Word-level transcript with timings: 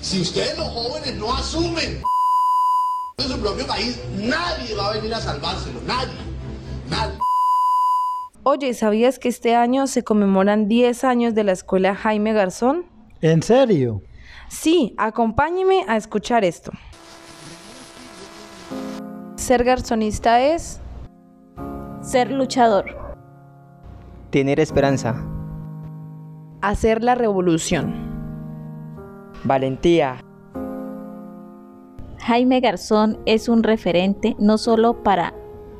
Si 0.00 0.20
ustedes 0.20 0.56
los 0.58 0.68
jóvenes 0.68 1.16
no 1.16 1.34
asumen 1.34 2.02
en 3.18 3.24
su 3.24 3.38
propio 3.40 3.66
país, 3.66 4.00
nadie 4.16 4.74
va 4.74 4.90
a 4.90 4.92
venir 4.94 5.14
a 5.14 5.20
salvárselo, 5.20 5.80
nadie, 5.86 6.14
nadie. 6.88 7.18
Oye, 8.42 8.74
¿sabías 8.74 9.18
que 9.18 9.28
este 9.28 9.56
año 9.56 9.86
se 9.88 10.04
conmemoran 10.04 10.68
10 10.68 11.02
años 11.04 11.34
de 11.34 11.42
la 11.44 11.52
escuela 11.52 11.96
Jaime 11.96 12.32
Garzón? 12.32 12.86
¿En 13.20 13.42
serio? 13.42 14.02
Sí, 14.48 14.94
acompáñeme 14.98 15.84
a 15.88 15.96
escuchar 15.96 16.44
esto. 16.44 16.70
Ser 19.34 19.64
garzonista 19.64 20.40
es 20.40 20.80
ser 22.02 22.30
luchador, 22.30 22.96
tener 24.30 24.60
esperanza, 24.60 25.24
hacer 26.62 27.02
la 27.02 27.14
revolución, 27.16 28.15
valentía. 29.46 30.18
Jaime 32.18 32.60
Garzón 32.60 33.18
es 33.24 33.48
un 33.48 33.62
referente 33.62 34.34
no 34.38 34.58
solo 34.58 35.02
para 35.02 35.32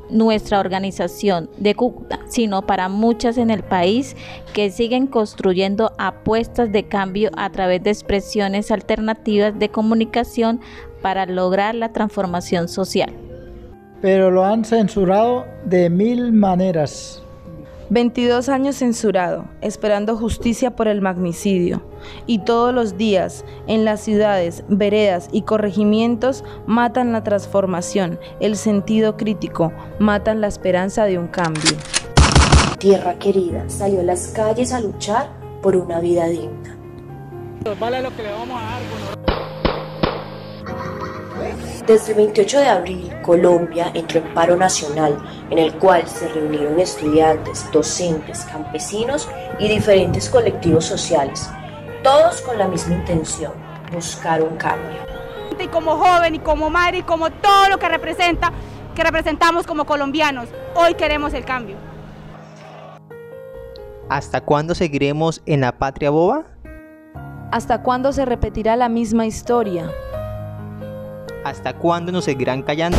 nuestra 0.09 0.59
organización 0.59 1.49
de 1.57 1.75
Cúcuta, 1.75 2.19
sino 2.27 2.65
para 2.65 2.87
muchas 2.89 3.37
en 3.37 3.49
el 3.49 3.63
país 3.63 4.15
que 4.53 4.71
siguen 4.71 5.07
construyendo 5.07 5.91
apuestas 5.97 6.71
de 6.71 6.87
cambio 6.87 7.29
a 7.35 7.49
través 7.51 7.83
de 7.83 7.89
expresiones 7.89 8.71
alternativas 8.71 9.57
de 9.59 9.69
comunicación 9.69 10.61
para 11.01 11.25
lograr 11.25 11.75
la 11.75 11.91
transformación 11.91 12.67
social. 12.67 13.13
Pero 14.01 14.31
lo 14.31 14.45
han 14.45 14.63
censurado 14.63 15.45
de 15.65 15.89
mil 15.89 16.31
maneras. 16.31 17.23
22 17.89 18.49
años 18.49 18.77
censurado, 18.77 19.45
esperando 19.61 20.17
justicia 20.17 20.75
por 20.75 20.87
el 20.87 21.01
magnicidio. 21.01 21.81
Y 22.25 22.39
todos 22.39 22.73
los 22.73 22.97
días, 22.97 23.45
en 23.67 23.85
las 23.85 24.01
ciudades, 24.01 24.63
veredas 24.67 25.29
y 25.31 25.43
corregimientos, 25.43 26.43
matan 26.65 27.11
la 27.11 27.23
transformación, 27.23 28.19
el 28.39 28.57
sentido 28.57 29.15
crítico, 29.15 29.71
matan 29.99 30.41
la 30.41 30.47
esperanza 30.47 31.05
de 31.05 31.17
un 31.17 31.27
cambio. 31.27 31.71
Tierra 32.79 33.17
querida 33.17 33.69
salió 33.69 34.01
a 34.01 34.03
las 34.03 34.27
calles 34.27 34.73
a 34.73 34.79
luchar 34.79 35.29
por 35.61 35.75
una 35.75 35.99
vida 35.99 36.27
digna. 36.27 36.77
Vale 37.79 38.01
lo 38.01 38.15
que 38.15 38.23
le 38.23 38.31
vamos 38.31 38.61
a 38.61 38.63
dar, 38.63 38.81
desde 41.87 42.11
el 42.11 42.17
28 42.17 42.59
de 42.59 42.67
abril, 42.67 43.11
Colombia 43.21 43.91
entró 43.93 44.19
en 44.19 44.33
paro 44.33 44.57
nacional, 44.57 45.17
en 45.49 45.57
el 45.57 45.73
cual 45.75 46.05
se 46.05 46.27
reunieron 46.27 46.79
estudiantes, 46.79 47.65
docentes, 47.71 48.45
campesinos 48.51 49.29
y 49.57 49.69
diferentes 49.69 50.29
colectivos 50.29 50.83
sociales, 50.83 51.49
todos 52.03 52.41
con 52.41 52.57
la 52.57 52.67
misma 52.67 52.95
intención, 52.95 53.53
buscar 53.93 54.43
un 54.43 54.57
cambio. 54.57 54.97
Y 55.59 55.67
como 55.67 55.95
joven 55.95 56.35
y 56.35 56.39
como 56.39 56.69
madre 56.69 56.97
y 56.97 57.03
como 57.03 57.29
todo 57.29 57.69
lo 57.69 57.79
que 57.79 57.87
representa, 57.87 58.51
que 58.93 59.03
representamos 59.03 59.65
como 59.65 59.85
colombianos, 59.85 60.49
hoy 60.75 60.93
queremos 60.95 61.33
el 61.33 61.45
cambio. 61.45 61.77
¿Hasta 64.09 64.41
cuándo 64.41 64.75
seguiremos 64.75 65.41
en 65.45 65.61
la 65.61 65.71
patria 65.77 66.09
boba? 66.09 66.45
¿Hasta 67.51 67.81
cuándo 67.81 68.11
se 68.11 68.25
repetirá 68.25 68.75
la 68.75 68.89
misma 68.89 69.25
historia? 69.25 69.89
¿Hasta 71.47 71.77
cuándo 71.77 72.11
nos 72.11 72.25
seguirán 72.25 72.61
callando? 72.61 72.97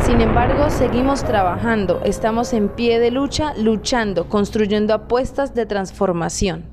Sin 0.00 0.22
embargo, 0.22 0.70
seguimos 0.70 1.22
trabajando, 1.22 2.00
estamos 2.04 2.54
en 2.54 2.70
pie 2.70 2.98
de 3.00 3.10
lucha, 3.10 3.52
luchando, 3.58 4.30
construyendo 4.30 4.94
apuestas 4.94 5.54
de 5.54 5.66
transformación. 5.66 6.64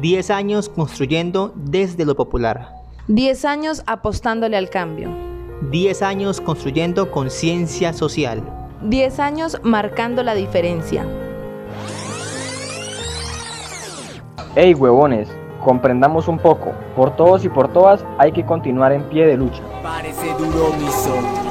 Diez 0.00 0.30
años 0.30 0.68
construyendo 0.68 1.52
desde 1.54 2.04
lo 2.04 2.16
popular. 2.16 2.70
Diez 3.06 3.44
años 3.44 3.84
apostándole 3.86 4.56
al 4.56 4.70
cambio. 4.70 5.08
Diez 5.70 6.02
años 6.02 6.40
construyendo 6.40 7.12
conciencia 7.12 7.92
social. 7.92 8.42
Diez 8.82 9.20
años 9.20 9.56
marcando 9.62 10.24
la 10.24 10.34
diferencia. 10.34 11.06
¡Ey, 14.56 14.74
huevones! 14.74 15.28
Comprendamos 15.62 16.26
un 16.26 16.38
poco, 16.38 16.72
por 16.96 17.14
todos 17.16 17.44
y 17.44 17.48
por 17.48 17.72
todas 17.72 18.00
hay 18.18 18.32
que 18.32 18.46
continuar 18.46 18.92
en 18.92 19.04
pie 19.04 19.26
de 19.26 19.36
lucha. 19.36 19.62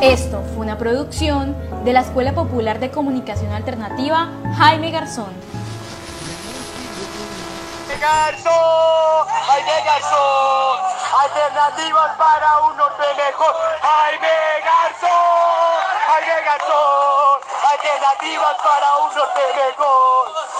Esto 0.01 0.41
fue 0.53 0.65
una 0.65 0.77
producción 0.77 1.55
de 1.83 1.93
la 1.93 2.01
Escuela 2.01 2.33
Popular 2.33 2.79
de 2.79 2.89
Comunicación 2.89 3.51
Alternativa 3.53 4.29
Jaime 4.57 4.91
Garzón. 4.91 5.29
Garzón, 7.99 9.27
Jaime 9.27 9.83
Garzón, 9.83 10.79
alternativas 11.21 12.11
para 12.17 12.59
un 12.61 12.77
norte 12.77 13.03
mejor. 13.17 13.53
Jaime 13.81 14.37
Garzón, 14.63 15.09
Jaime 16.07 16.41
Garzón, 16.45 17.39
alternativas 17.73 18.55
para 18.63 18.97
un 19.03 19.15
norte 19.15 19.41
mejor. 19.53 20.58